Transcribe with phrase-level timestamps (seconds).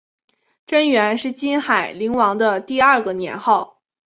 [0.65, 3.79] 贞元是金海陵王的第二个年号。